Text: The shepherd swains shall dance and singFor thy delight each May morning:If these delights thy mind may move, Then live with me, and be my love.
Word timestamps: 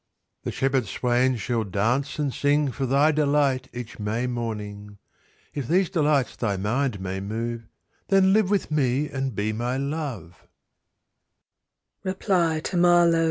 The 0.45 0.51
shepherd 0.51 0.87
swains 0.87 1.39
shall 1.41 1.63
dance 1.63 2.17
and 2.17 2.31
singFor 2.31 2.89
thy 2.89 3.11
delight 3.11 3.69
each 3.71 3.99
May 3.99 4.25
morning:If 4.25 5.67
these 5.67 5.91
delights 5.91 6.35
thy 6.35 6.57
mind 6.57 6.99
may 6.99 7.19
move, 7.19 7.67
Then 8.07 8.33
live 8.33 8.49
with 8.49 8.71
me, 8.71 9.09
and 9.09 9.35
be 9.35 9.53
my 9.53 9.77
love. 9.77 10.47